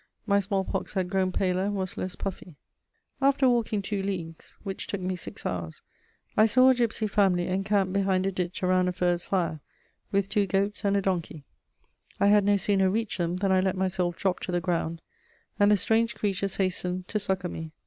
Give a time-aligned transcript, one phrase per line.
[0.25, 2.55] My smallpox had grown paler and was less puffy.
[3.21, 5.83] After walking two leagues, which took me six hours,
[6.35, 9.59] I saw a gipsy family encamped behind a ditch around a furze fire,
[10.11, 11.43] with two goats and a donkey.
[12.19, 15.03] I had no sooner reached them than I let myself drop to the ground,
[15.59, 17.71] and the strange creatures hastened to succour me.